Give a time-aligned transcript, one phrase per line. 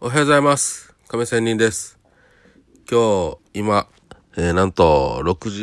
[0.00, 0.94] おはようございます。
[1.08, 1.98] 亀仙人です。
[2.88, 3.88] 今日、今、
[4.36, 5.62] えーなんと6時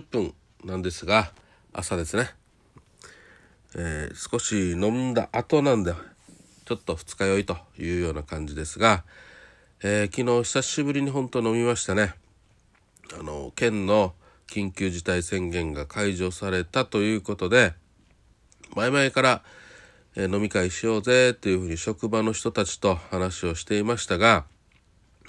[0.00, 1.32] 40分なんですが、
[1.72, 2.30] 朝ですね。
[3.74, 5.94] えー少し飲んだ後なんで、
[6.64, 9.02] ちょっと二日酔いというような感じですが、
[9.82, 12.14] えー昨日久しぶりに本当飲みましたね。
[13.18, 14.14] あの、県の
[14.46, 17.74] 緊急事態宣言が解除されたということで、
[18.76, 19.42] 前々から、
[20.16, 24.44] え飲み会しようぜっていうふうに職場の人たちと話をしていましたが、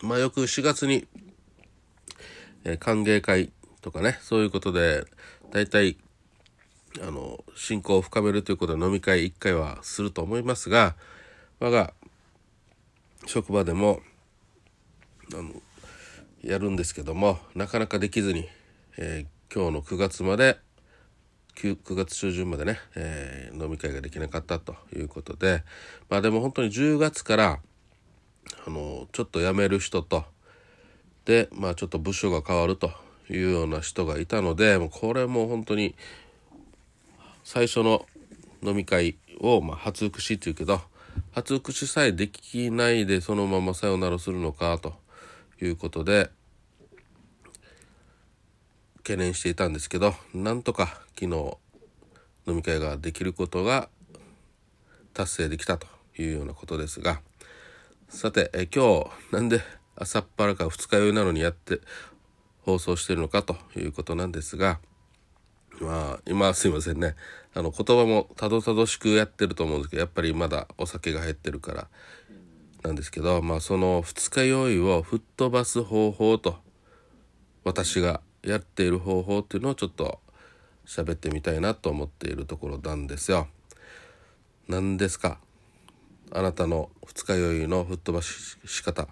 [0.02, 1.08] まあよく4月に、
[2.64, 5.06] え歓迎会とかね、そういうことで、
[5.52, 5.98] 大体、
[7.02, 10.96] あの、信仰を深めるということで飲み会1回はすると思いますが、
[11.60, 11.94] 我が
[13.26, 14.00] 職場でも、
[15.34, 15.62] あの、
[16.44, 18.48] やるんですけども、なかなかできずに、
[18.98, 20.60] えー今日の9月まで
[21.58, 25.64] 9, 9月中旬までね、えー飲み会ができなかったということで
[26.10, 27.60] まあでも本当に10月から
[28.66, 30.26] あのちょっと辞める人と
[31.26, 32.92] でまあちょっと部署が変わると
[33.30, 35.96] いうような人がいたのでもうこれも本当に
[37.44, 38.06] 最初の
[38.62, 40.82] 飲み会を、まあ、初福祉っていうけど
[41.32, 44.94] 初福祉さえできないでそのままさよならするのかと
[45.62, 46.30] いうことで
[49.08, 51.58] 懸念していたんですけどなんとか昨日
[52.46, 53.88] 飲み会ができることが
[55.14, 57.22] 達成できたというようなことですが
[58.10, 59.62] さてえ今日なんで
[59.96, 61.80] 朝っぱらか二日酔いなのにやって
[62.66, 64.80] 放送してるのかということなんですが
[65.80, 67.16] まあ今すいませんね。
[67.54, 71.88] あの言葉もたどたどしくやってると思うんですけどやっぱりまだお酒が入ってるから
[72.84, 76.58] なんですけどまあその二日酔いを吹っ飛ばす方法と
[77.64, 80.20] 私がやっている方法っていうのをちょっと
[80.86, 83.48] 喋ってみたいなと思っているところなんですよ。
[84.70, 85.40] 何ですか？
[86.32, 89.08] あなたの二日酔いの吹っ飛ばし仕方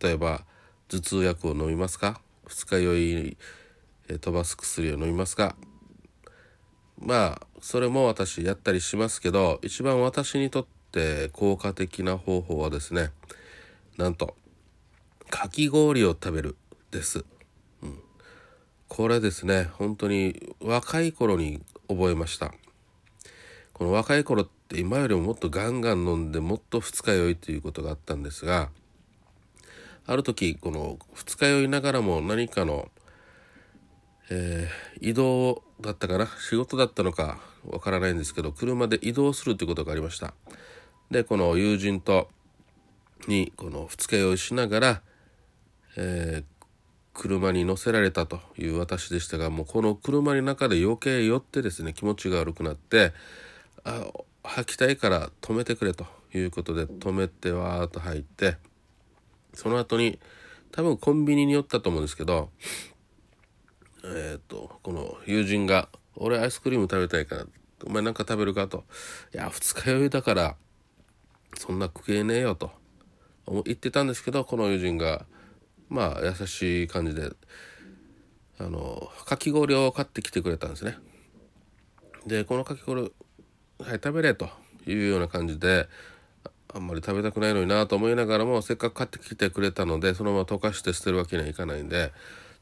[0.00, 0.44] 例えば
[0.88, 2.20] 頭痛薬を飲みますか？
[2.46, 3.36] 二日酔い
[4.08, 5.54] え飛ばす薬を飲みますか？
[6.98, 13.10] まあそれも私やったりしますけど一番私にとって効果的な方法はですね
[13.98, 14.34] なんと
[15.28, 16.56] かき氷を食べる
[16.90, 17.24] です。
[18.88, 19.68] これですね。
[19.74, 22.52] 本当に若い頃に覚えました。
[23.72, 28.70] この若い頃って今よりももっとガンガン飲んでもっと二日酔いということがあったんですが
[30.06, 32.88] ある時この二日酔いながらも何かの、
[34.30, 36.26] えー移動だったかな？
[36.48, 40.32] 仕事だったのかわからないんですけど車で移動するということがありました。
[41.10, 42.30] でこの友人と
[43.28, 45.02] にこの二日酔いしながら、
[45.98, 46.55] えー
[47.16, 53.12] 車に乗せられたという私でしたがもうこの車の中で余計酔ってですね気持ちが悪くなって
[53.84, 54.06] あ
[54.44, 58.58] 吐きたいから止めてくれということで止めてわーっと入って
[59.54, 60.18] その後に
[60.72, 62.50] 多分コンビニに寄ったと思うんですけど
[64.04, 67.46] えっ、とこの友人が「俺アイスクリーム食べたいから
[67.84, 68.84] お前なんか食べるか?」と
[69.32, 70.56] 「いや二日酔いだから
[71.56, 72.70] そんな食えねえよ」と
[73.64, 75.24] 言ってたんですけどこの友人が
[75.88, 77.30] まあ優しい感じで
[78.58, 80.96] あのかき氷を買ってきてくれたんですね。
[82.26, 83.10] でこのかき氷はい
[83.92, 84.48] 食べれと
[84.86, 85.88] いうような感じで
[86.74, 92.12] あんまり食べたくないのになと思いながらもせっかく買ってきてくれたのでそのまま溶かして捨てるわけにはいかないんで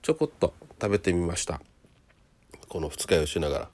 [0.03, 1.61] ちょこっと食べてみました。
[2.69, 3.69] この二日酔いしながら。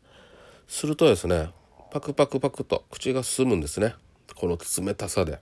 [0.69, 1.51] するとですね
[1.91, 3.95] パクパクパクと口が進むんですね。
[4.37, 5.41] この冷たさで。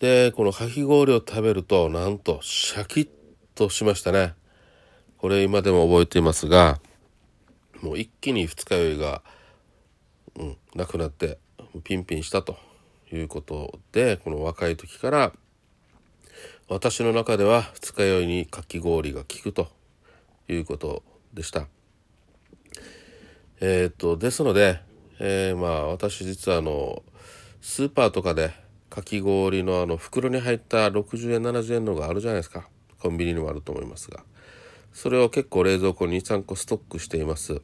[0.00, 3.08] でこのかき氷を食べるとなんとシャキッ
[3.54, 4.34] としましたね
[5.18, 6.80] これ今でも覚えていますが
[7.80, 9.22] もう一気に二日酔いが、
[10.36, 11.38] うん、なくなって
[11.84, 12.56] ピンピンしたと
[13.12, 15.32] いうことでこの若い時から
[16.68, 19.68] 私の中では二日酔いにかき氷が効くと
[20.48, 21.02] いうこと
[21.32, 21.66] でした。
[23.60, 24.80] えーっとですので、
[25.20, 27.02] えーまあ私実はあの
[27.60, 28.63] スーパーとかで
[28.94, 32.68] かき氷のあの袋に入った60円70円のがあるじゃないですか。
[33.00, 34.22] コンビニにもあると思いますが。
[34.92, 37.60] それを結構冷蔵庫に23個ストックしています。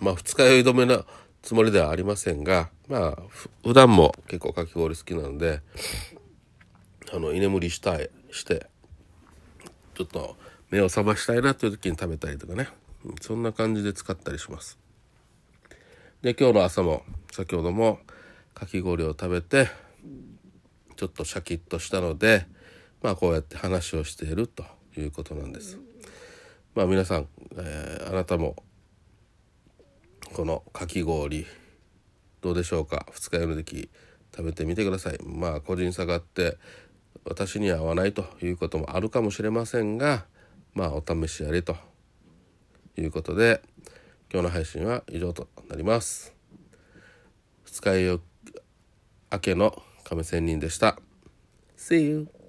[0.00, 1.04] まあ二日酔い止めな
[1.42, 3.18] つもりではありませんがまあ
[3.64, 5.62] 普段も結構かき氷好きなので
[7.12, 8.68] あの居眠りしたいして
[9.96, 10.36] ちょっと
[10.70, 12.68] 目を覚ましたいなという時に食べたりとかね。
[13.20, 14.78] そんな感じで使ったりします。
[16.22, 17.02] で今日の朝も
[17.32, 17.98] 先ほども
[18.54, 19.89] かき氷を食べて
[21.00, 22.46] ちょっとシャキッとしたので
[23.00, 24.66] まあこうやって話をしていると
[24.98, 25.78] いうことなんです。
[26.74, 28.54] まあ皆さん、えーあなたも
[30.34, 31.46] このかき氷
[32.42, 33.06] どうでしょうか？
[33.12, 33.88] 二日酔いの時
[34.36, 35.18] 食べてみてください。
[35.24, 36.58] まあ個人差があって
[37.24, 40.26] 私には合わないということもあるかもしれませんが
[40.74, 41.76] まあお試しあれと
[42.98, 43.62] いうことで
[44.30, 46.34] 今日の配信は以上となります。
[47.64, 48.20] 二日酔い
[49.32, 50.98] 明けの亀仙人でした。
[51.76, 52.39] See you.